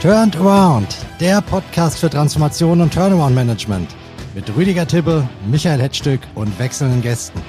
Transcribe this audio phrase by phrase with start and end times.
[0.00, 3.96] Turned Around, der Podcast für Transformation und Turnaround Management
[4.32, 7.42] mit Rüdiger Tibbe, Michael Hetzstück und wechselnden Gästen.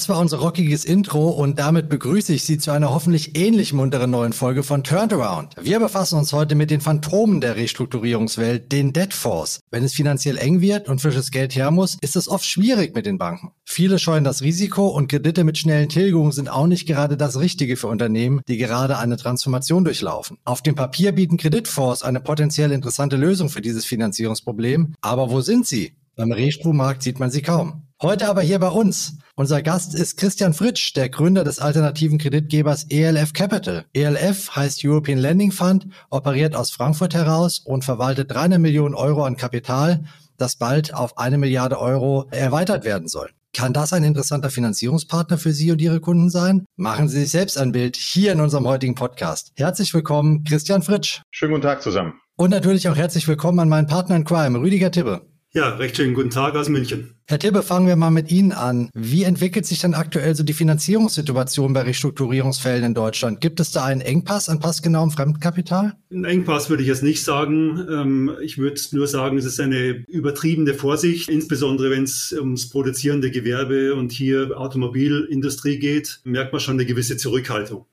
[0.00, 4.10] Das war unser rockiges Intro und damit begrüße ich Sie zu einer hoffentlich ähnlich munteren
[4.10, 5.56] neuen Folge von Turnaround.
[5.60, 9.60] Wir befassen uns heute mit den Phantomen der Restrukturierungswelt, den Debt Force.
[9.70, 13.04] Wenn es finanziell eng wird und frisches Geld her muss, ist es oft schwierig mit
[13.04, 13.50] den Banken.
[13.66, 17.76] Viele scheuen das Risiko und Kredite mit schnellen Tilgungen sind auch nicht gerade das Richtige
[17.76, 20.38] für Unternehmen, die gerade eine Transformation durchlaufen.
[20.46, 24.94] Auf dem Papier bieten Kreditfonds eine potenziell interessante Lösung für dieses Finanzierungsproblem.
[25.02, 25.92] Aber wo sind sie?
[26.16, 27.82] Beim Restrukturmarkt sieht man sie kaum.
[28.02, 29.18] Heute aber hier bei uns.
[29.34, 33.84] Unser Gast ist Christian Fritsch, der Gründer des alternativen Kreditgebers ELF Capital.
[33.92, 39.36] ELF heißt European Lending Fund, operiert aus Frankfurt heraus und verwaltet 300 Millionen Euro an
[39.36, 40.02] Kapital,
[40.38, 43.28] das bald auf eine Milliarde Euro erweitert werden soll.
[43.52, 46.64] Kann das ein interessanter Finanzierungspartner für Sie und Ihre Kunden sein?
[46.76, 49.52] Machen Sie sich selbst ein Bild hier in unserem heutigen Podcast.
[49.56, 51.20] Herzlich willkommen, Christian Fritsch.
[51.32, 52.14] Schönen guten Tag zusammen.
[52.36, 55.29] Und natürlich auch herzlich willkommen an meinen Partner in Crime, Rüdiger Tibbe.
[55.52, 57.16] Ja, recht schönen guten Tag aus München.
[57.26, 58.88] Herr Tibbe, fangen wir mal mit Ihnen an.
[58.94, 63.40] Wie entwickelt sich denn aktuell so die Finanzierungssituation bei Restrukturierungsfällen in Deutschland?
[63.40, 65.94] Gibt es da einen Engpass an passgenauem Fremdkapital?
[66.12, 67.84] Ein Engpass würde ich jetzt nicht sagen.
[67.90, 73.32] Ähm, ich würde nur sagen, es ist eine übertriebene Vorsicht, insbesondere wenn es ums produzierende
[73.32, 77.86] Gewerbe und hier Automobilindustrie geht, merkt man schon eine gewisse Zurückhaltung.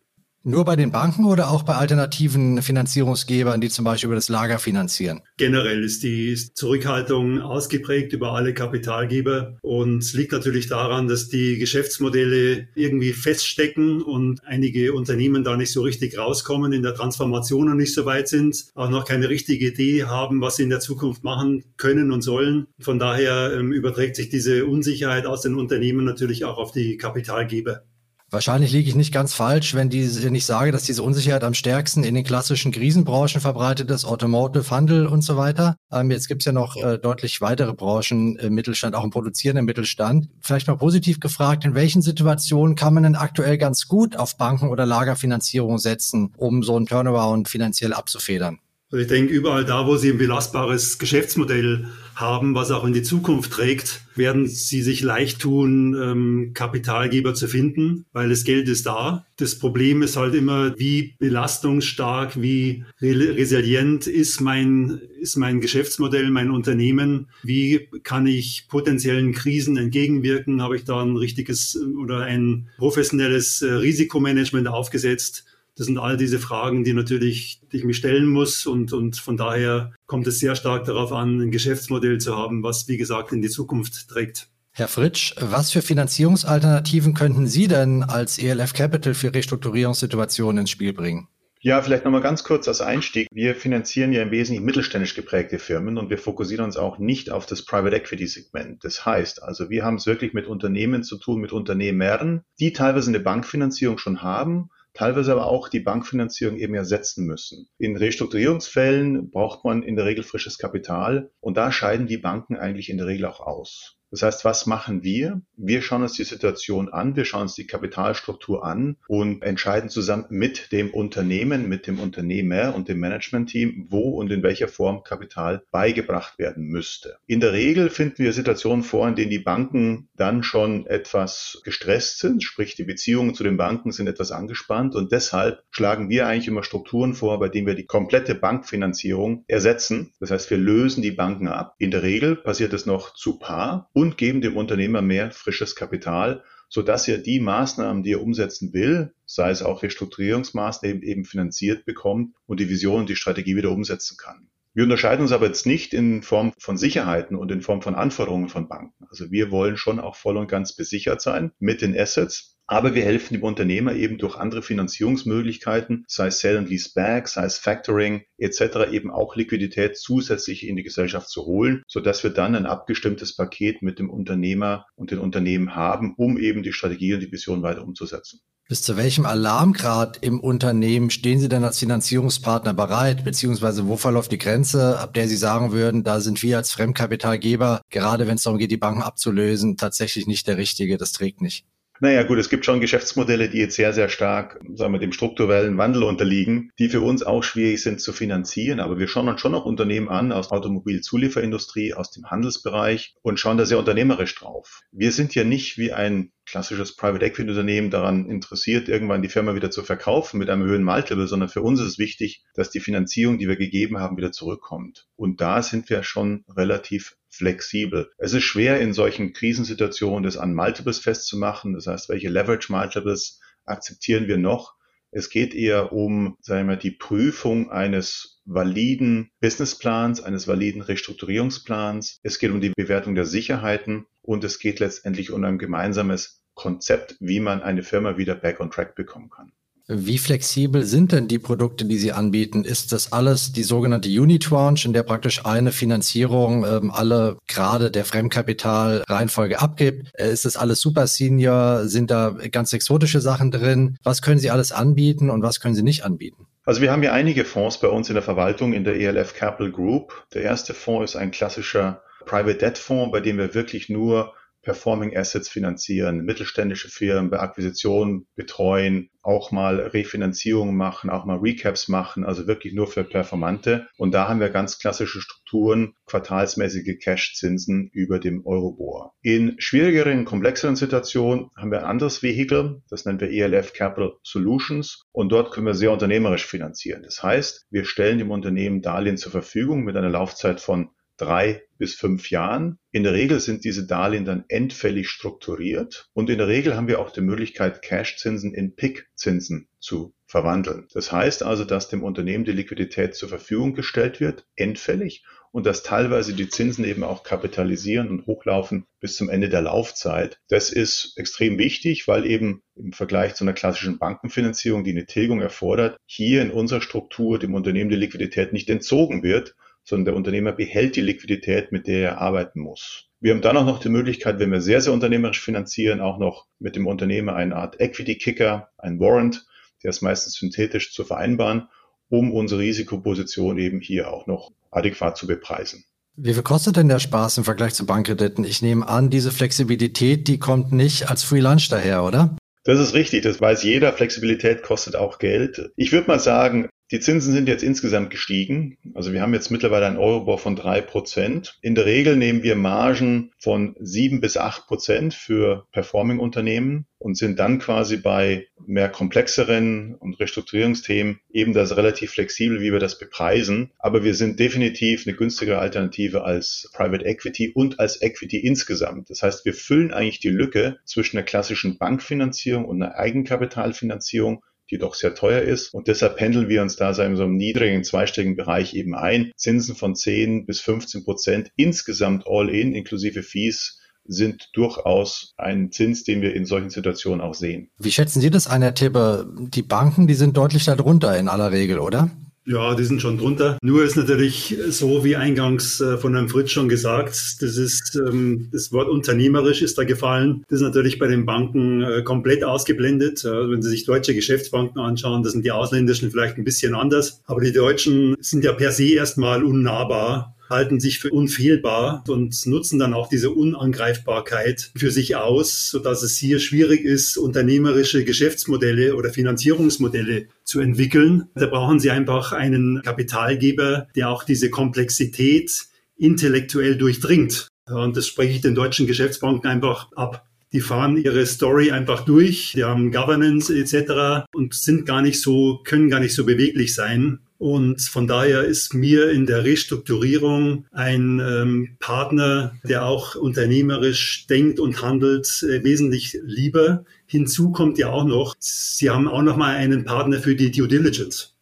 [0.47, 4.59] Nur bei den Banken oder auch bei alternativen Finanzierungsgebern, die zum Beispiel über das Lager
[4.59, 5.19] finanzieren?
[5.35, 11.57] Generell ist die Zurückhaltung ausgeprägt über alle Kapitalgeber und es liegt natürlich daran, dass die
[11.57, 17.75] Geschäftsmodelle irgendwie feststecken und einige Unternehmen da nicht so richtig rauskommen, in der Transformation noch
[17.75, 21.25] nicht so weit sind, auch noch keine richtige Idee haben, was sie in der Zukunft
[21.25, 22.67] machen können und sollen.
[22.79, 27.83] Von daher ähm, überträgt sich diese Unsicherheit aus den Unternehmen natürlich auch auf die Kapitalgeber.
[28.29, 31.53] Wahrscheinlich liege ich nicht ganz falsch, wenn, diese, wenn ich sage, dass diese Unsicherheit am
[31.53, 35.77] stärksten in den klassischen Krisenbranchen verbreitet ist, Automotive, Handel und so weiter.
[35.93, 39.65] Ähm, jetzt gibt es ja noch äh, deutlich weitere Branchen im Mittelstand, auch im produzierenden
[39.65, 40.27] Mittelstand.
[40.41, 44.67] Vielleicht mal positiv gefragt, in welchen Situationen kann man denn aktuell ganz gut auf Banken-
[44.67, 48.59] oder Lagerfinanzierung setzen, um so einen Turnaround finanziell abzufedern?
[48.89, 53.03] Also ich denke, überall da, wo Sie ein belastbares Geschäftsmodell haben, was auch in die
[53.03, 58.85] Zukunft trägt, werden Sie sich leicht tun, ähm, Kapitalgeber zu finden, weil das Geld ist
[58.85, 59.25] da.
[59.35, 66.49] Das Problem ist halt immer, wie belastungsstark, wie resilient ist mein, ist mein Geschäftsmodell, mein
[66.49, 67.27] Unternehmen?
[67.43, 70.61] Wie kann ich potenziellen Krisen entgegenwirken?
[70.61, 75.43] Habe ich da ein richtiges oder ein professionelles äh, Risikomanagement aufgesetzt?
[75.77, 79.37] Das sind all diese Fragen, die natürlich die ich mich stellen muss und, und von
[79.37, 83.43] daher kommt es sehr stark darauf an, ein Geschäftsmodell zu haben, was wie gesagt in
[83.43, 84.49] die Zukunft trägt.
[84.71, 90.93] Herr Fritsch, was für Finanzierungsalternativen könnten Sie denn als ELF Capital für Restrukturierungssituationen ins Spiel
[90.93, 91.27] bringen?
[91.61, 93.27] Ja, vielleicht nochmal ganz kurz als Einstieg.
[93.31, 97.45] Wir finanzieren ja im Wesentlichen mittelständisch geprägte Firmen und wir fokussieren uns auch nicht auf
[97.45, 98.83] das Private Equity Segment.
[98.83, 103.09] Das heißt also, wir haben es wirklich mit Unternehmen zu tun, mit Unternehmern, die teilweise
[103.09, 107.69] eine Bankfinanzierung schon haben teilweise aber auch die Bankfinanzierung eben ersetzen müssen.
[107.77, 112.89] In Restrukturierungsfällen braucht man in der Regel frisches Kapital und da scheiden die Banken eigentlich
[112.89, 113.96] in der Regel auch aus.
[114.11, 115.41] Das heißt, was machen wir?
[115.57, 120.25] Wir schauen uns die Situation an, wir schauen uns die Kapitalstruktur an und entscheiden zusammen
[120.29, 125.63] mit dem Unternehmen, mit dem Unternehmer und dem Managementteam, wo und in welcher Form Kapital
[125.71, 127.17] beigebracht werden müsste.
[127.25, 132.19] In der Regel finden wir Situationen vor, in denen die Banken dann schon etwas gestresst
[132.19, 136.47] sind, sprich die Beziehungen zu den Banken sind etwas angespannt und deshalb schlagen wir eigentlich
[136.47, 140.13] immer Strukturen vor, bei denen wir die komplette Bankfinanzierung ersetzen.
[140.19, 141.75] Das heißt, wir lösen die Banken ab.
[141.77, 146.43] In der Regel passiert es noch zu Paar und geben dem Unternehmer mehr frisches Kapital,
[146.69, 152.35] sodass er die Maßnahmen, die er umsetzen will, sei es auch Restrukturierungsmaßnahmen, eben finanziert bekommt
[152.45, 154.49] und die Vision und die Strategie wieder umsetzen kann.
[154.75, 158.49] Wir unterscheiden uns aber jetzt nicht in Form von Sicherheiten und in Form von Anforderungen
[158.49, 159.07] von Banken.
[159.09, 163.03] Also wir wollen schon auch voll und ganz besichert sein mit den Assets, aber wir
[163.03, 167.57] helfen dem Unternehmer eben durch andere Finanzierungsmöglichkeiten, sei es Sale and Lease Back, sei es
[167.57, 172.65] Factoring etc., eben auch Liquidität zusätzlich in die Gesellschaft zu holen, sodass wir dann ein
[172.65, 177.31] abgestimmtes Paket mit dem Unternehmer und den Unternehmen haben, um eben die Strategie und die
[177.31, 178.41] Vision weiter umzusetzen.
[178.69, 183.23] Bis zu welchem Alarmgrad im Unternehmen stehen Sie denn als Finanzierungspartner bereit?
[183.23, 187.79] Beziehungsweise wo verläuft die Grenze, ab der Sie sagen würden, da sind wir als Fremdkapitalgeber,
[187.89, 191.65] gerade wenn es darum geht, die Banken abzulösen, tatsächlich nicht der Richtige, das trägt nicht?
[191.99, 195.77] Naja, gut, es gibt schon Geschäftsmodelle, die jetzt sehr, sehr stark, sagen wir, dem strukturellen
[195.77, 198.79] Wandel unterliegen, die für uns auch schwierig sind zu finanzieren.
[198.79, 203.57] Aber wir schauen uns schon noch Unternehmen an aus Automobilzulieferindustrie, aus dem Handelsbereich und schauen
[203.57, 204.81] da sehr unternehmerisch drauf.
[204.91, 209.55] Wir sind ja nicht wie ein klassisches Private Equity Unternehmen daran interessiert, irgendwann die Firma
[209.55, 212.79] wieder zu verkaufen mit einem höheren Multiple, sondern für uns ist es wichtig, dass die
[212.79, 215.07] Finanzierung, die wir gegeben haben, wieder zurückkommt.
[215.15, 218.11] Und da sind wir schon relativ flexibel.
[218.17, 221.73] Es ist schwer in solchen Krisensituationen das an Multiples festzumachen.
[221.73, 224.75] Das heißt, welche Leverage Multiples akzeptieren wir noch?
[225.11, 232.19] Es geht eher um, sagen wir, die Prüfung eines validen Businessplans, eines validen Restrukturierungsplans.
[232.23, 237.15] Es geht um die Bewertung der Sicherheiten und es geht letztendlich um ein gemeinsames Konzept,
[237.19, 239.53] wie man eine Firma wieder back on track bekommen kann.
[239.89, 242.65] Wie flexibel sind denn die Produkte, die Sie anbieten?
[242.65, 248.03] Ist das alles die sogenannte Unitranche, in der praktisch eine Finanzierung ähm, alle Grade der
[248.03, 250.09] Fremdkapitalreihenfolge abgibt?
[250.15, 251.87] Äh, ist das alles Super Senior?
[251.87, 253.97] Sind da ganz exotische Sachen drin?
[254.03, 256.47] Was können Sie alles anbieten und was können Sie nicht anbieten?
[256.65, 259.71] Also wir haben ja einige Fonds bei uns in der Verwaltung in der ELF Capital
[259.71, 260.25] Group.
[260.33, 264.33] Der erste Fonds ist ein klassischer Private Debt Fonds, bei dem wir wirklich nur
[264.67, 271.87] Performing Assets finanzieren, mittelständische Firmen bei Akquisitionen betreuen, auch mal Refinanzierungen machen, auch mal Recaps
[271.87, 273.87] machen, also wirklich nur für Performante.
[273.97, 279.13] Und da haben wir ganz klassische Strukturen, quartalsmäßige Cash-Zinsen über dem Eurobor.
[279.21, 285.05] In schwierigeren, komplexeren Situationen haben wir ein anderes Vehikel, das nennen wir ELF Capital Solutions.
[285.13, 287.03] Und dort können wir sehr unternehmerisch finanzieren.
[287.03, 291.95] Das heißt, wir stellen dem Unternehmen Darlehen zur Verfügung mit einer Laufzeit von drei bis
[291.95, 292.77] fünf Jahren.
[292.91, 296.99] In der Regel sind diese Darlehen dann endfällig strukturiert und in der Regel haben wir
[296.99, 300.87] auch die Möglichkeit, Cash-Zinsen in PIK-Zinsen zu verwandeln.
[300.93, 305.81] Das heißt also, dass dem Unternehmen die Liquidität zur Verfügung gestellt wird, endfällig, und dass
[305.81, 310.39] teilweise die Zinsen eben auch kapitalisieren und hochlaufen bis zum Ende der Laufzeit.
[310.49, 315.41] Das ist extrem wichtig, weil eben im Vergleich zu einer klassischen Bankenfinanzierung, die eine Tilgung
[315.41, 319.55] erfordert, hier in unserer Struktur dem Unternehmen die Liquidität nicht entzogen wird,
[319.87, 323.05] sondern der Unternehmer behält die Liquidität, mit der er arbeiten muss.
[323.21, 326.45] Wir haben dann auch noch die Möglichkeit, wenn wir sehr, sehr unternehmerisch finanzieren, auch noch
[326.59, 329.45] mit dem Unternehmer eine Art Equity-Kicker, ein Warrant,
[329.83, 331.69] der ist meistens synthetisch zu vereinbaren,
[332.09, 335.85] um unsere Risikoposition eben hier auch noch adäquat zu bepreisen.
[336.15, 338.43] Wie viel kostet denn der Spaß im Vergleich zu Bankkrediten?
[338.43, 342.35] Ich nehme an, diese Flexibilität, die kommt nicht als Free Lunch daher, oder?
[342.65, 343.93] Das ist richtig, das weiß jeder.
[343.93, 345.71] Flexibilität kostet auch Geld.
[345.77, 348.77] Ich würde mal sagen, die Zinsen sind jetzt insgesamt gestiegen.
[348.93, 351.57] Also wir haben jetzt mittlerweile ein Eurobor von drei Prozent.
[351.61, 357.39] In der Regel nehmen wir Margen von sieben bis acht Prozent für Performing-Unternehmen und sind
[357.39, 363.71] dann quasi bei mehr komplexeren und Restrukturierungsthemen eben das relativ flexibel, wie wir das bepreisen.
[363.79, 369.09] Aber wir sind definitiv eine günstigere Alternative als Private Equity und als Equity insgesamt.
[369.09, 374.77] Das heißt, wir füllen eigentlich die Lücke zwischen der klassischen Bankfinanzierung und einer Eigenkapitalfinanzierung die
[374.77, 375.73] doch sehr teuer ist.
[375.73, 379.31] Und deshalb pendeln wir uns da in so einem niedrigen zweistelligen Bereich eben ein.
[379.35, 386.03] Zinsen von 10 bis 15 Prozent insgesamt all in, inklusive Fees, sind durchaus ein Zins,
[386.03, 387.69] den wir in solchen Situationen auch sehen.
[387.77, 389.29] Wie schätzen Sie das ein, Herr Tibbe?
[389.37, 392.09] Die Banken, die sind deutlich darunter in aller Regel, oder?
[392.49, 393.57] Ja, die sind schon drunter.
[393.61, 398.47] Nur ist natürlich so, wie eingangs äh, von Herrn Fritz schon gesagt, das ist, ähm,
[398.53, 400.45] das Wort unternehmerisch ist da gefallen.
[400.47, 403.25] Das ist natürlich bei den Banken äh, komplett ausgeblendet.
[403.25, 407.21] Wenn Sie sich deutsche Geschäftsbanken anschauen, das sind die ausländischen vielleicht ein bisschen anders.
[407.25, 412.79] Aber die deutschen sind ja per se erstmal unnahbar halten sich für unfehlbar und nutzen
[412.79, 419.11] dann auch diese Unangreifbarkeit für sich aus, sodass es hier schwierig ist, unternehmerische Geschäftsmodelle oder
[419.11, 421.25] Finanzierungsmodelle zu entwickeln.
[421.35, 427.47] Da brauchen sie einfach einen Kapitalgeber, der auch diese Komplexität intellektuell durchdringt.
[427.69, 430.25] Und das spreche ich den deutschen Geschäftsbanken einfach ab.
[430.53, 434.25] Die fahren ihre Story einfach durch, die haben Governance etc.
[434.33, 437.19] und sind gar nicht so, können gar nicht so beweglich sein.
[437.37, 444.59] Und von daher ist mir in der Restrukturierung ein ähm, Partner, der auch unternehmerisch denkt
[444.59, 446.83] und handelt, äh, wesentlich lieber.
[447.05, 450.67] Hinzu kommt ja auch noch, Sie haben auch noch mal einen Partner für die Due
[450.67, 451.36] Diligence.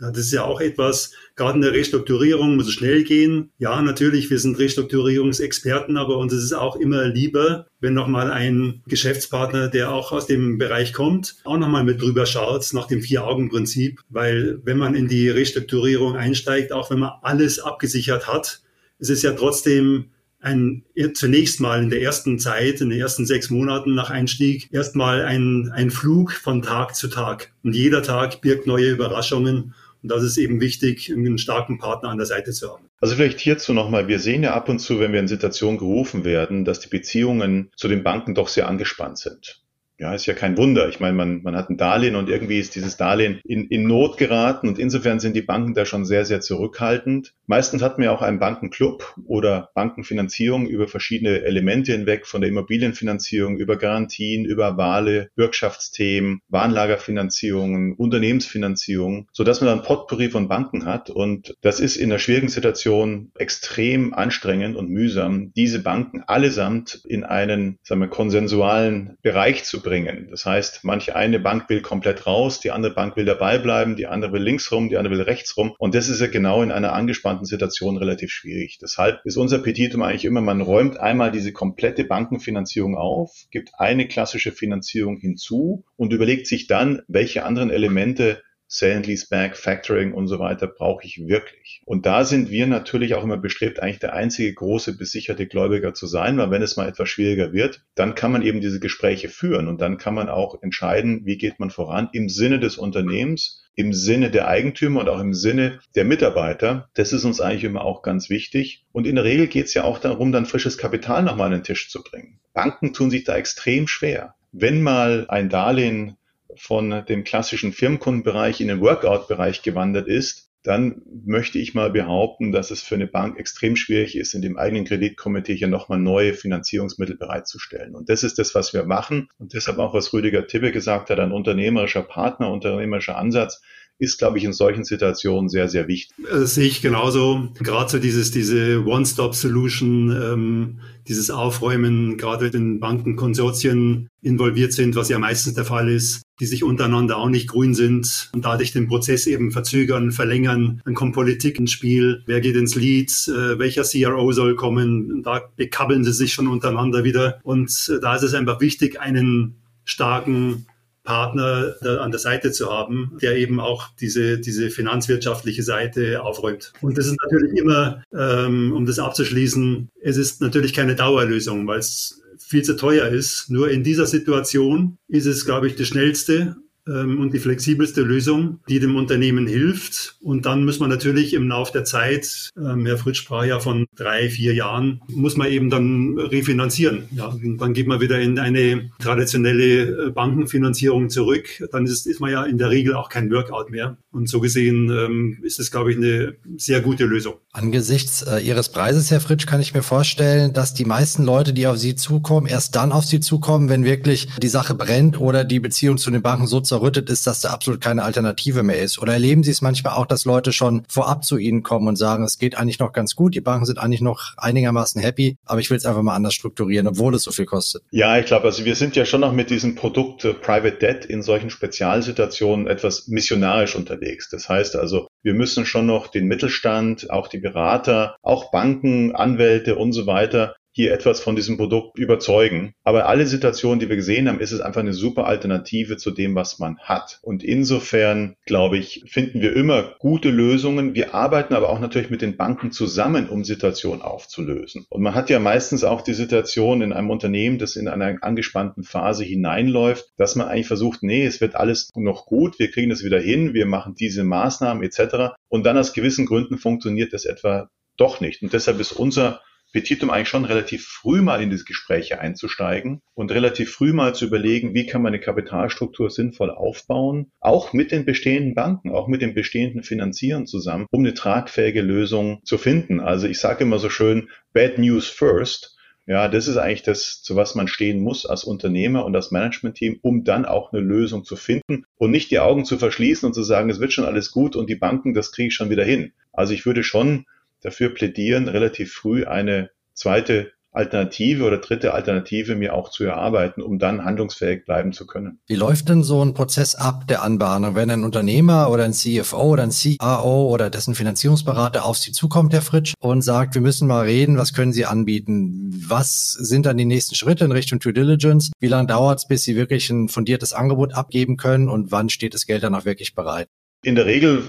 [0.00, 3.50] Ja, das ist ja auch etwas, gerade in der Restrukturierung muss es schnell gehen.
[3.58, 8.82] Ja, natürlich, wir sind Restrukturierungsexperten, aber uns ist es auch immer lieber, wenn nochmal ein
[8.86, 14.00] Geschäftspartner, der auch aus dem Bereich kommt, auch nochmal mit drüber schaut nach dem Vier-Augen-Prinzip.
[14.08, 18.62] Weil wenn man in die Restrukturierung einsteigt, auch wenn man alles abgesichert hat,
[18.98, 20.06] es ist ja trotzdem
[20.40, 25.22] ein, zunächst mal in der ersten Zeit, in den ersten sechs Monaten nach Einstieg, erstmal
[25.22, 27.52] ein, ein Flug von Tag zu Tag.
[27.62, 29.74] Und jeder Tag birgt neue Überraschungen.
[30.02, 32.88] Und das ist eben wichtig, einen starken Partner an der Seite zu haben.
[33.00, 36.24] Also vielleicht hierzu nochmal, wir sehen ja ab und zu, wenn wir in Situationen gerufen
[36.24, 39.62] werden, dass die Beziehungen zu den Banken doch sehr angespannt sind.
[40.00, 40.88] Ja, ist ja kein Wunder.
[40.88, 44.16] Ich meine, man, man hat ein Darlehen und irgendwie ist dieses Darlehen in, in Not
[44.16, 47.34] geraten und insofern sind die Banken da schon sehr, sehr zurückhaltend.
[47.46, 52.48] Meistens hat man ja auch einen Bankenclub oder Bankenfinanzierung über verschiedene Elemente hinweg, von der
[52.48, 61.10] Immobilienfinanzierung über Garantien, über Wale, Bürgschaftsthemen, Warenlagerfinanzierungen, Unternehmensfinanzierung, sodass man dann Potpourri von Banken hat
[61.10, 67.24] und das ist in einer schwierigen Situation extrem anstrengend und mühsam, diese Banken allesamt in
[67.24, 70.28] einen, sagen wir, konsensualen Bereich zu bringen bringen.
[70.30, 74.06] Das heißt, manche eine Bank will komplett raus, die andere Bank will dabei bleiben, die
[74.06, 75.74] andere will links rum, die andere will rechts rum.
[75.78, 78.78] Und das ist ja genau in einer angespannten Situation relativ schwierig.
[78.80, 84.06] Deshalb ist unser Petitum eigentlich immer, man räumt einmal diese komplette Bankenfinanzierung auf, gibt eine
[84.06, 88.40] klassische Finanzierung hinzu und überlegt sich dann, welche anderen Elemente
[88.72, 91.82] Sale and Lease Back, Factoring und so weiter brauche ich wirklich.
[91.86, 96.06] Und da sind wir natürlich auch immer bestrebt, eigentlich der einzige große besicherte Gläubiger zu
[96.06, 99.66] sein, weil wenn es mal etwas schwieriger wird, dann kann man eben diese Gespräche führen
[99.66, 103.92] und dann kann man auch entscheiden, wie geht man voran im Sinne des Unternehmens, im
[103.92, 106.88] Sinne der Eigentümer und auch im Sinne der Mitarbeiter.
[106.94, 108.84] Das ist uns eigentlich immer auch ganz wichtig.
[108.92, 111.64] Und in der Regel geht es ja auch darum, dann frisches Kapital nochmal an den
[111.64, 112.38] Tisch zu bringen.
[112.52, 114.36] Banken tun sich da extrem schwer.
[114.52, 116.16] Wenn mal ein Darlehen
[116.56, 122.70] von dem klassischen Firmenkundenbereich in den Workout-Bereich gewandert ist, dann möchte ich mal behaupten, dass
[122.70, 127.16] es für eine Bank extrem schwierig ist, in dem eigenen Kreditkomitee hier nochmal neue Finanzierungsmittel
[127.16, 127.94] bereitzustellen.
[127.94, 129.28] Und das ist das, was wir machen.
[129.38, 133.62] Und deshalb auch, was Rüdiger Tibbe gesagt hat, ein unternehmerischer Partner, unternehmerischer Ansatz
[134.00, 136.16] ist, glaube ich, in solchen Situationen sehr, sehr wichtig.
[136.28, 137.48] Das sehe ich genauso.
[137.62, 145.18] Gerade so dieses, diese One-Stop-Solution, ähm, dieses Aufräumen, gerade wenn Bankenkonsortien involviert sind, was ja
[145.18, 149.26] meistens der Fall ist, die sich untereinander auch nicht grün sind und dadurch den Prozess
[149.26, 150.80] eben verzögern, verlängern.
[150.84, 152.22] Dann kommt Politik ins Spiel.
[152.24, 153.10] Wer geht ins Lead?
[153.28, 155.22] Äh, welcher CRO soll kommen?
[155.22, 157.38] Da bekabbeln sie sich schon untereinander wieder.
[157.42, 160.66] Und äh, da ist es einfach wichtig, einen starken
[161.02, 166.72] Partner an der Seite zu haben, der eben auch diese, diese finanzwirtschaftliche Seite aufräumt.
[166.80, 171.78] Und das ist natürlich immer, ähm, um das abzuschließen, es ist natürlich keine Dauerlösung, weil
[171.78, 173.50] es viel zu teuer ist.
[173.50, 176.56] Nur in dieser Situation ist es, glaube ich, das Schnellste
[176.94, 180.16] und die flexibelste Lösung, die dem Unternehmen hilft.
[180.20, 183.86] Und dann muss man natürlich im Laufe der Zeit, ähm, Herr Fritsch sprach ja von
[183.96, 187.04] drei, vier Jahren, muss man eben dann refinanzieren.
[187.12, 191.46] Ja, dann geht man wieder in eine traditionelle äh, Bankenfinanzierung zurück.
[191.72, 193.96] Dann ist, ist man ja in der Regel auch kein Workout mehr.
[194.12, 197.34] Und so gesehen ähm, ist es, glaube ich, eine sehr gute Lösung.
[197.52, 201.66] Angesichts äh, Ihres Preises, Herr Fritsch, kann ich mir vorstellen, dass die meisten Leute, die
[201.66, 205.60] auf Sie zukommen, erst dann auf Sie zukommen, wenn wirklich die Sache brennt oder die
[205.60, 208.98] Beziehung zu den Banken so zerrüttet ist, dass da absolut keine Alternative mehr ist?
[208.98, 212.24] Oder erleben Sie es manchmal auch, dass Leute schon vorab zu Ihnen kommen und sagen,
[212.24, 215.70] es geht eigentlich noch ganz gut, die Banken sind eigentlich noch einigermaßen happy, aber ich
[215.70, 217.82] will es einfach mal anders strukturieren, obwohl es so viel kostet?
[217.90, 221.04] Ja, ich glaube, also wir sind ja schon noch mit diesem Produkt äh, Private Debt
[221.04, 224.30] in solchen Spezialsituationen etwas missionarisch unterwegs.
[224.30, 229.76] Das heißt also, wir müssen schon noch den Mittelstand, auch die Berater, auch Banken, Anwälte
[229.76, 232.74] und so weiter hier etwas von diesem Produkt überzeugen.
[232.84, 236.34] Aber alle Situationen, die wir gesehen haben, ist es einfach eine super Alternative zu dem,
[236.34, 237.18] was man hat.
[237.22, 240.94] Und insofern, glaube ich, finden wir immer gute Lösungen.
[240.94, 244.86] Wir arbeiten aber auch natürlich mit den Banken zusammen, um Situationen aufzulösen.
[244.88, 248.84] Und man hat ja meistens auch die Situation in einem Unternehmen, das in einer angespannten
[248.84, 253.04] Phase hineinläuft, dass man eigentlich versucht, nee, es wird alles noch gut, wir kriegen das
[253.04, 255.34] wieder hin, wir machen diese Maßnahmen etc.
[255.48, 258.42] Und dann aus gewissen Gründen funktioniert das etwa doch nicht.
[258.42, 259.40] Und deshalb ist unser
[259.72, 264.26] Petitum eigentlich schon relativ früh mal in diese Gespräche einzusteigen und relativ früh mal zu
[264.26, 269.22] überlegen, wie kann man eine Kapitalstruktur sinnvoll aufbauen, auch mit den bestehenden Banken, auch mit
[269.22, 273.00] den bestehenden Finanzieren zusammen, um eine tragfähige Lösung zu finden.
[273.00, 275.76] Also ich sage immer so schön, Bad News first.
[276.06, 280.00] Ja, das ist eigentlich das, zu was man stehen muss als Unternehmer und als Managementteam,
[280.02, 283.44] um dann auch eine Lösung zu finden und nicht die Augen zu verschließen und zu
[283.44, 286.12] sagen, es wird schon alles gut und die Banken, das kriege ich schon wieder hin.
[286.32, 287.26] Also ich würde schon
[287.60, 293.78] dafür plädieren, relativ früh eine zweite Alternative oder dritte Alternative mir auch zu erarbeiten, um
[293.78, 295.40] dann handlungsfähig bleiben zu können.
[295.48, 299.42] Wie läuft denn so ein Prozess ab der Anbahnung, wenn ein Unternehmer oder ein CFO
[299.42, 303.88] oder ein CAO oder dessen Finanzierungsberater auf Sie zukommt, Herr Fritsch, und sagt, wir müssen
[303.88, 305.72] mal reden, was können Sie anbieten?
[305.88, 308.52] Was sind dann die nächsten Schritte in Richtung Due Diligence?
[308.60, 312.34] Wie lange dauert es, bis Sie wirklich ein fundiertes Angebot abgeben können und wann steht
[312.34, 313.48] das Geld dann auch wirklich bereit?
[313.82, 314.42] In der Regel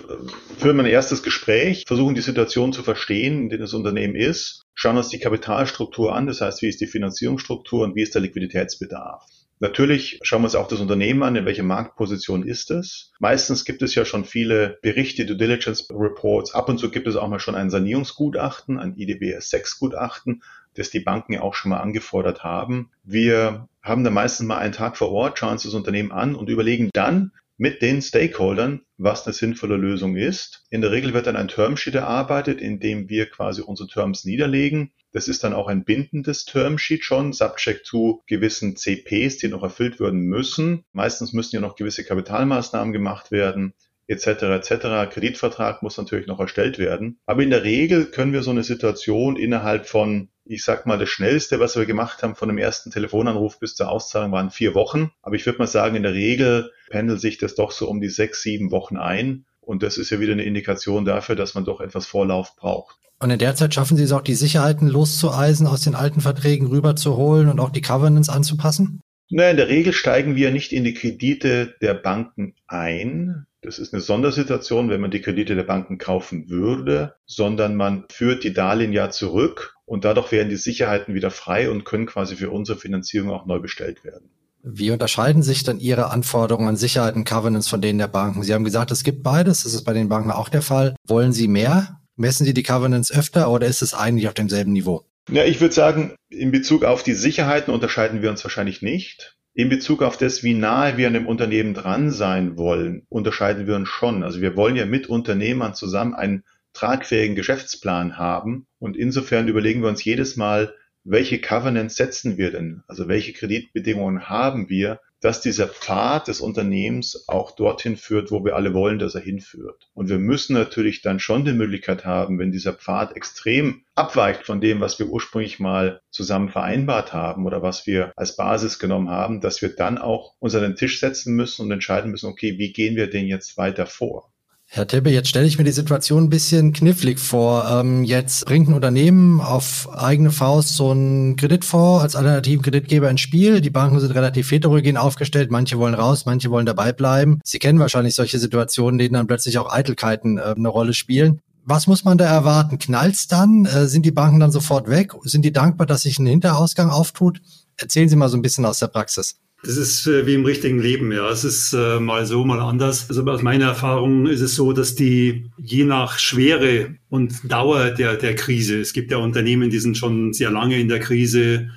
[0.58, 4.66] führen wir ein erstes Gespräch, versuchen die Situation zu verstehen, in der das Unternehmen ist,
[4.74, 8.22] schauen uns die Kapitalstruktur an, das heißt, wie ist die Finanzierungsstruktur und wie ist der
[8.24, 9.24] Liquiditätsbedarf.
[9.62, 13.14] Natürlich schauen wir uns auch das Unternehmen an, in welcher Marktposition ist es.
[13.20, 16.54] Meistens gibt es ja schon viele Berichte, Due Diligence Reports.
[16.54, 20.90] Ab und zu gibt es auch mal schon ein Sanierungsgutachten, ein IDBS 6 Gutachten, das
[20.90, 22.90] die Banken ja auch schon mal angefordert haben.
[23.04, 26.50] Wir haben dann meistens mal einen Tag vor Ort, schauen uns das Unternehmen an und
[26.50, 27.32] überlegen dann
[27.62, 30.64] mit den Stakeholdern, was eine sinnvolle Lösung ist.
[30.72, 34.94] In der Regel wird dann ein Termsheet erarbeitet, in dem wir quasi unsere Terms niederlegen.
[35.12, 40.00] Das ist dann auch ein bindendes Termsheet schon, subject to gewissen CPs, die noch erfüllt
[40.00, 40.86] werden müssen.
[40.92, 43.76] Meistens müssen ja noch gewisse Kapitalmaßnahmen gemacht werden
[44.08, 44.28] etc.
[44.28, 45.14] etc.
[45.14, 47.20] Kreditvertrag muss natürlich noch erstellt werden.
[47.28, 51.10] Aber in der Regel können wir so eine Situation innerhalb von, ich sag mal, das
[51.10, 55.12] Schnellste, was wir gemacht haben, von dem ersten Telefonanruf bis zur Auszahlung waren vier Wochen.
[55.22, 58.10] Aber ich würde mal sagen, in der Regel pendelt sich das doch so um die
[58.10, 59.46] sechs, sieben Wochen ein.
[59.62, 62.98] Und das ist ja wieder eine Indikation dafür, dass man doch etwas Vorlauf braucht.
[63.20, 66.68] Und in der Zeit schaffen Sie es auch, die Sicherheiten loszueisen, aus den alten Verträgen
[66.68, 69.02] rüberzuholen und auch die Covenants anzupassen?
[69.30, 73.46] Naja, in der Regel steigen wir nicht in die Kredite der Banken ein.
[73.62, 78.44] Das ist eine Sondersituation, wenn man die Kredite der Banken kaufen würde, sondern man führt
[78.44, 82.50] die Darlehen ja zurück und dadurch werden die Sicherheiten wieder frei und können quasi für
[82.50, 84.30] unsere Finanzierung auch neu bestellt werden.
[84.64, 88.42] Wie unterscheiden sich dann Ihre Anforderungen an Sicherheiten, Covenants von denen der Banken?
[88.42, 89.64] Sie haben gesagt, es gibt beides.
[89.64, 90.96] Das ist bei den Banken auch der Fall.
[91.06, 92.00] Wollen Sie mehr?
[92.16, 95.04] Messen Sie die Covenants öfter oder ist es eigentlich auf demselben Niveau?
[95.30, 99.36] Ja, ich würde sagen, in Bezug auf die Sicherheiten unterscheiden wir uns wahrscheinlich nicht.
[99.54, 103.76] In Bezug auf das, wie nahe wir an dem Unternehmen dran sein wollen, unterscheiden wir
[103.76, 104.24] uns schon.
[104.24, 109.90] Also wir wollen ja mit Unternehmern zusammen einen tragfähigen Geschäftsplan haben und insofern überlegen wir
[109.90, 110.74] uns jedes Mal,
[111.04, 112.84] welche Covenants setzen wir denn?
[112.88, 118.56] Also welche Kreditbedingungen haben wir, dass dieser Pfad des Unternehmens auch dorthin führt, wo wir
[118.56, 119.90] alle wollen, dass er hinführt.
[119.94, 124.62] Und wir müssen natürlich dann schon die Möglichkeit haben, wenn dieser Pfad extrem abweicht von
[124.62, 129.42] dem, was wir ursprünglich mal zusammen vereinbart haben oder was wir als Basis genommen haben,
[129.42, 132.74] dass wir dann auch uns an den Tisch setzen müssen und entscheiden müssen, okay, wie
[132.74, 134.31] gehen wir denn jetzt weiter vor?
[134.74, 137.68] Herr Teppe, jetzt stelle ich mir die Situation ein bisschen knifflig vor.
[137.70, 143.20] Ähm, jetzt bringt ein Unternehmen auf eigene Faust so einen Kreditfonds als alternativen Kreditgeber ins
[143.20, 143.60] Spiel.
[143.60, 145.52] Die Banken sind relativ heterogen aufgestellt.
[145.52, 147.42] Manche wollen raus, manche wollen dabei bleiben.
[147.44, 151.42] Sie kennen wahrscheinlich solche Situationen, denen dann plötzlich auch Eitelkeiten äh, eine Rolle spielen.
[151.66, 152.80] Was muss man da erwarten?
[152.80, 153.66] Knallt's dann?
[153.66, 155.12] Äh, sind die Banken dann sofort weg?
[155.24, 157.42] Sind die dankbar, dass sich ein Hinterausgang auftut?
[157.76, 159.36] Erzählen Sie mal so ein bisschen aus der Praxis.
[159.64, 161.30] Das ist äh, wie im richtigen Leben, ja.
[161.30, 163.08] Es ist äh, mal so, mal anders.
[163.10, 168.16] Also aus meiner Erfahrung ist es so, dass die je nach Schwere und Dauer der,
[168.16, 171.70] der Krise, es gibt ja Unternehmen, die sind schon sehr lange in der Krise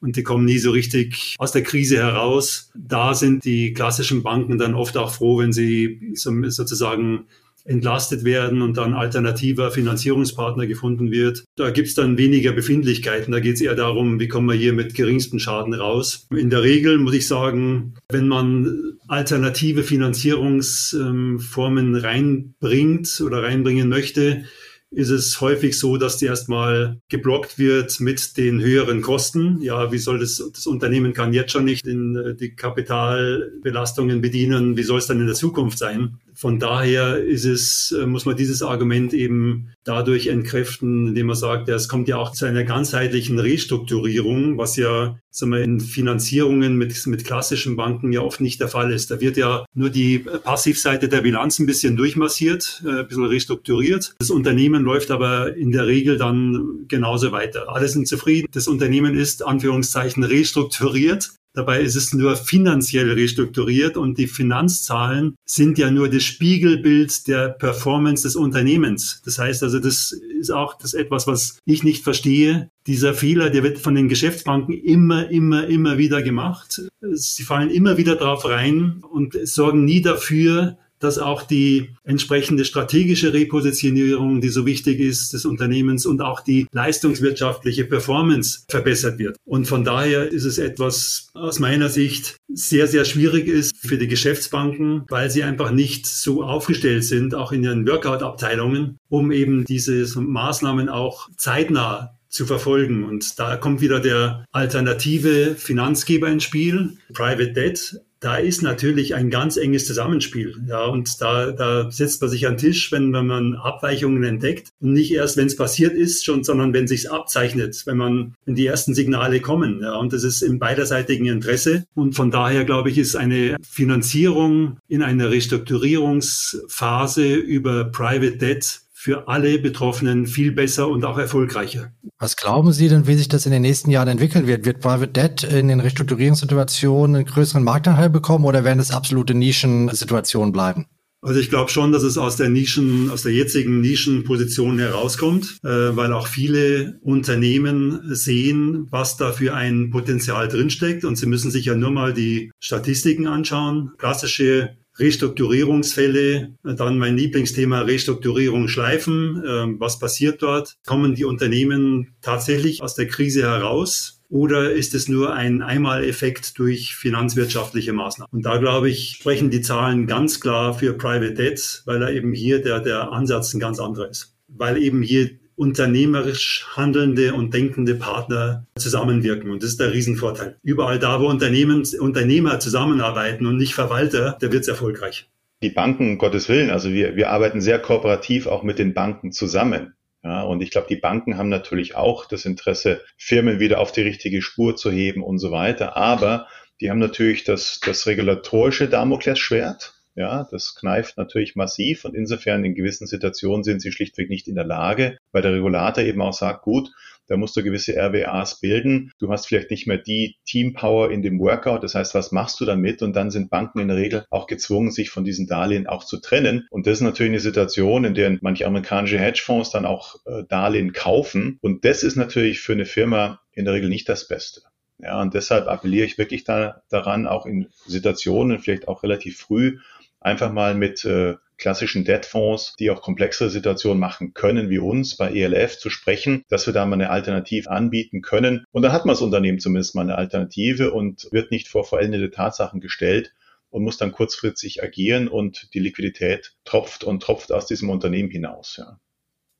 [0.00, 2.70] und die kommen nie so richtig aus der Krise heraus.
[2.74, 7.26] Da sind die klassischen Banken dann oft auch froh, wenn sie so, sozusagen
[7.66, 11.44] entlastet werden und dann alternativer Finanzierungspartner gefunden wird.
[11.56, 13.32] Da gibt es dann weniger Befindlichkeiten.
[13.32, 16.28] Da geht es eher darum, wie kommen wir hier mit geringsten Schaden raus.
[16.34, 24.44] In der Regel muss ich sagen, wenn man alternative Finanzierungsformen reinbringt oder reinbringen möchte,
[24.90, 29.60] ist es häufig so, dass die erstmal geblockt wird mit den höheren Kosten.
[29.60, 34.76] Ja, wie soll das, das Unternehmen kann jetzt schon nicht in äh, die Kapitalbelastungen bedienen.
[34.76, 36.18] Wie soll es dann in der Zukunft sein?
[36.36, 41.68] Von daher ist es, äh, muss man dieses Argument eben dadurch entkräften, indem man sagt,
[41.68, 46.76] ja, es kommt ja auch zu einer ganzheitlichen Restrukturierung, was ja sagen wir, in Finanzierungen
[46.76, 49.10] mit, mit klassischen Banken ja oft nicht der Fall ist.
[49.10, 54.14] Da wird ja nur die Passivseite der Bilanz ein bisschen durchmassiert, äh, ein bisschen restrukturiert.
[54.18, 57.74] Das Unternehmen läuft aber in der Regel dann genauso weiter.
[57.74, 58.48] Alle sind zufrieden.
[58.52, 61.30] Das Unternehmen ist, Anführungszeichen, restrukturiert.
[61.56, 67.48] Dabei ist es nur finanziell restrukturiert und die Finanzzahlen sind ja nur das Spiegelbild der
[67.48, 69.22] Performance des Unternehmens.
[69.24, 72.68] Das heißt also, das ist auch das etwas, was ich nicht verstehe.
[72.86, 76.82] Dieser Fehler, der wird von den Geschäftsbanken immer, immer, immer wieder gemacht.
[77.00, 83.32] Sie fallen immer wieder drauf rein und sorgen nie dafür, dass auch die entsprechende strategische
[83.32, 89.36] Repositionierung, die so wichtig ist, des Unternehmens und auch die leistungswirtschaftliche Performance verbessert wird.
[89.44, 94.08] Und von daher ist es etwas aus meiner Sicht sehr, sehr schwierig ist für die
[94.08, 100.06] Geschäftsbanken, weil sie einfach nicht so aufgestellt sind, auch in ihren Workout-Abteilungen, um eben diese
[100.18, 103.04] Maßnahmen auch zeitnah zu verfolgen.
[103.04, 109.30] Und da kommt wieder der alternative Finanzgeber ins Spiel, Private Debt, da ist natürlich ein
[109.30, 110.56] ganz enges Zusammenspiel.
[110.66, 114.70] Ja, und da, da setzt man sich an den Tisch, wenn, wenn man Abweichungen entdeckt.
[114.80, 118.56] Und nicht erst, wenn es passiert ist, schon, sondern wenn sich's abzeichnet, wenn man, wenn
[118.56, 119.80] die ersten Signale kommen.
[119.80, 121.84] Ja, und das ist im beiderseitigen Interesse.
[121.94, 129.28] Und von daher, glaube ich, ist eine Finanzierung in einer Restrukturierungsphase über Private Debt für
[129.28, 131.92] alle Betroffenen viel besser und auch erfolgreicher.
[132.18, 134.64] Was glauben Sie denn, wie sich das in den nächsten Jahren entwickeln wird?
[134.64, 140.52] Wird Private Debt in den Restrukturierungssituationen einen größeren Marktanteil bekommen oder werden es absolute Nischensituationen
[140.52, 140.86] bleiben?
[141.22, 145.68] Also ich glaube schon, dass es aus der Nischen, aus der jetzigen Nischenposition herauskommt, äh,
[145.68, 151.04] weil auch viele Unternehmen sehen, was da für ein Potenzial drinsteckt.
[151.04, 153.92] Und sie müssen sich ja nur mal die Statistiken anschauen.
[153.98, 159.42] Klassische Restrukturierungsfälle, dann mein Lieblingsthema Restrukturierung schleifen.
[159.46, 160.76] Ähm, was passiert dort?
[160.86, 164.16] Kommen die Unternehmen tatsächlich aus der Krise heraus?
[164.28, 168.28] Oder ist es nur ein Einmaleffekt durch finanzwirtschaftliche Maßnahmen?
[168.32, 172.32] Und da, glaube ich, sprechen die Zahlen ganz klar für Private Debts, weil da eben
[172.32, 174.34] hier der, der Ansatz ein ganz anderer ist.
[174.48, 179.50] Weil eben hier unternehmerisch handelnde und denkende Partner zusammenwirken.
[179.50, 180.56] Und das ist der Riesenvorteil.
[180.62, 185.28] Überall da, wo Unternehmen, Unternehmer zusammenarbeiten und nicht Verwalter, da wird es erfolgreich.
[185.62, 189.32] Die Banken, um Gottes Willen, also wir, wir arbeiten sehr kooperativ auch mit den Banken
[189.32, 189.94] zusammen.
[190.22, 194.02] Ja, und ich glaube, die Banken haben natürlich auch das Interesse, Firmen wieder auf die
[194.02, 195.96] richtige Spur zu heben und so weiter.
[195.96, 196.48] Aber
[196.80, 199.94] die haben natürlich das, das regulatorische Damoklesschwert.
[200.16, 204.54] Ja, das kneift natürlich massiv und insofern in gewissen Situationen sind sie schlichtweg nicht in
[204.54, 206.90] der Lage, weil der Regulator eben auch sagt, gut,
[207.26, 209.12] da musst du gewisse RWAs bilden.
[209.18, 211.82] Du hast vielleicht nicht mehr die Teampower in dem Workout.
[211.82, 213.02] Das heißt, was machst du damit?
[213.02, 216.18] Und dann sind Banken in der Regel auch gezwungen, sich von diesen Darlehen auch zu
[216.18, 216.66] trennen.
[216.70, 220.92] Und das ist natürlich eine Situation, in der manche amerikanische Hedgefonds dann auch äh, Darlehen
[220.92, 221.58] kaufen.
[221.60, 224.62] Und das ist natürlich für eine Firma in der Regel nicht das Beste.
[224.98, 229.78] Ja, und deshalb appelliere ich wirklich da, daran, auch in Situationen, vielleicht auch relativ früh,
[230.20, 235.30] einfach mal mit äh, klassischen Debtfonds, die auch komplexere Situationen machen können, wie uns bei
[235.32, 238.64] ELF zu sprechen, dass wir da mal eine Alternative anbieten können.
[238.72, 242.30] Und dann hat man das Unternehmen zumindest mal eine Alternative und wird nicht vor vollendete
[242.30, 243.32] Tatsachen gestellt
[243.70, 248.76] und muss dann kurzfristig agieren und die Liquidität tropft und tropft aus diesem Unternehmen hinaus.
[248.76, 248.98] Ja.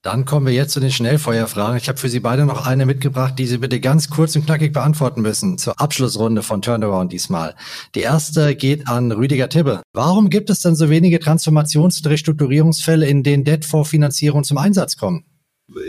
[0.07, 1.79] Dann kommen wir jetzt zu den Schnellfeuerfragen.
[1.79, 4.73] Ich habe für Sie beide noch eine mitgebracht, die Sie bitte ganz kurz und knackig
[4.73, 7.57] beantworten müssen zur Abschlussrunde von Turnaround diesmal.
[7.97, 9.83] Die erste geht an Rüdiger Tibbe.
[9.95, 15.25] Warum gibt es denn so wenige Transformations- und Restrukturierungsfälle, in denen Debt-Fonds-Finanzierung zum Einsatz kommen?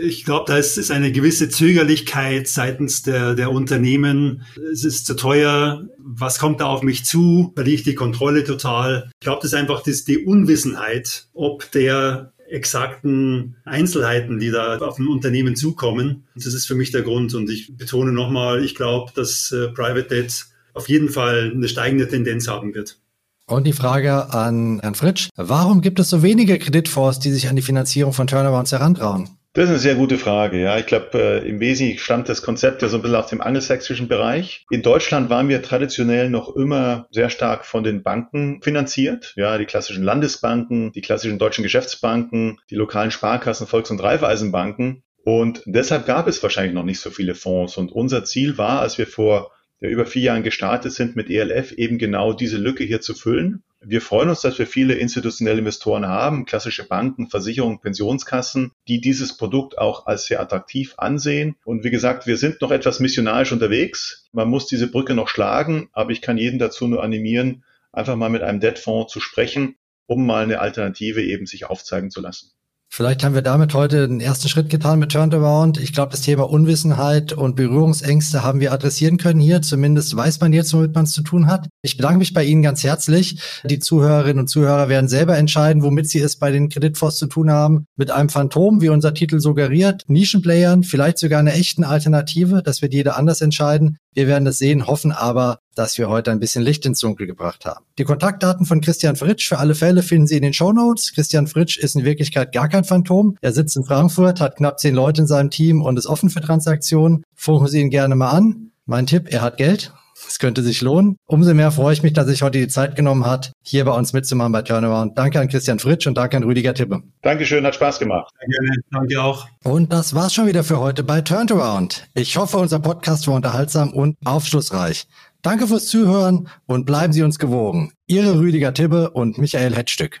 [0.02, 4.42] Ich glaube, da ist, eine gewisse Zögerlichkeit seitens der, der Unternehmen.
[4.72, 5.84] Es ist zu teuer.
[5.96, 7.52] Was kommt da auf mich zu?
[7.54, 9.12] Verliere ich die Kontrolle total?
[9.20, 14.98] Ich glaube, das ist einfach das, die Unwissenheit, ob der exakten Einzelheiten, die da auf
[14.98, 16.24] ein Unternehmen zukommen.
[16.34, 17.34] Das ist für mich der Grund.
[17.34, 22.08] Und ich betone nochmal, ich glaube, dass äh, Private Debt auf jeden Fall eine steigende
[22.08, 22.98] Tendenz haben wird.
[23.46, 25.30] Und die Frage an Herrn Fritsch.
[25.34, 29.37] Warum gibt es so wenige Kreditfonds, die sich an die Finanzierung von Turnarounds herantrauen?
[29.54, 30.60] Das ist eine sehr gute Frage.
[30.60, 33.40] Ja, ich glaube, äh, im Wesentlichen stammt das Konzept ja so ein bisschen aus dem
[33.40, 34.66] angelsächsischen Bereich.
[34.70, 39.32] In Deutschland waren wir traditionell noch immer sehr stark von den Banken finanziert.
[39.36, 45.02] Ja, die klassischen Landesbanken, die klassischen deutschen Geschäftsbanken, die lokalen Sparkassen, Volks- und Raiffeisenbanken.
[45.24, 47.78] Und deshalb gab es wahrscheinlich noch nicht so viele Fonds.
[47.78, 51.72] Und unser Ziel war, als wir vor ja, über vier Jahren gestartet sind mit ELF,
[51.72, 56.06] eben genau diese Lücke hier zu füllen wir freuen uns, dass wir viele institutionelle Investoren
[56.06, 61.56] haben, klassische Banken, Versicherungen, Pensionskassen, die dieses Produkt auch als sehr attraktiv ansehen.
[61.64, 64.28] Und wie gesagt, wir sind noch etwas missionarisch unterwegs.
[64.32, 68.30] Man muss diese Brücke noch schlagen, aber ich kann jeden dazu nur animieren, einfach mal
[68.30, 72.50] mit einem Debtfonds zu sprechen, um mal eine Alternative eben sich aufzeigen zu lassen.
[72.90, 75.78] Vielleicht haben wir damit heute den ersten Schritt getan mit Turnaround.
[75.78, 79.62] Ich glaube, das Thema Unwissenheit und Berührungsängste haben wir adressieren können hier.
[79.62, 81.68] Zumindest weiß man jetzt, womit man es zu tun hat.
[81.82, 83.40] Ich bedanke mich bei Ihnen ganz herzlich.
[83.64, 87.50] Die Zuhörerinnen und Zuhörer werden selber entscheiden, womit sie es bei den Kreditfonds zu tun
[87.50, 87.86] haben.
[87.96, 92.62] Mit einem Phantom, wie unser Titel suggeriert, Nischenplayern, vielleicht sogar einer echten Alternative.
[92.64, 93.98] Das wird jeder anders entscheiden.
[94.18, 97.64] Wir werden es sehen, hoffen aber, dass wir heute ein bisschen Licht ins Dunkel gebracht
[97.64, 97.84] haben.
[97.98, 101.12] Die Kontaktdaten von Christian Fritsch für alle Fälle finden Sie in den Show Notes.
[101.12, 103.36] Christian Fritsch ist in Wirklichkeit gar kein Phantom.
[103.42, 106.40] Er sitzt in Frankfurt, hat knapp zehn Leute in seinem Team und ist offen für
[106.40, 107.22] Transaktionen.
[107.36, 108.72] Funken Sie ihn gerne mal an.
[108.86, 109.92] Mein Tipp, er hat Geld.
[110.26, 111.16] Es könnte sich lohnen.
[111.26, 114.12] Umso mehr freue ich mich, dass sich heute die Zeit genommen hat, hier bei uns
[114.12, 115.16] mitzumachen bei Turnaround.
[115.16, 117.02] Danke an Christian Fritsch und danke an Rüdiger Tippe.
[117.22, 118.32] Dankeschön, hat Spaß gemacht.
[118.40, 119.46] Danke, danke auch.
[119.64, 122.06] Und das war's schon wieder für heute bei Turnaround.
[122.14, 125.06] Ich hoffe, unser Podcast war unterhaltsam und aufschlussreich.
[125.42, 127.92] Danke fürs Zuhören und bleiben Sie uns gewogen.
[128.06, 130.20] Ihre Rüdiger Tibbe und Michael Hetzstück.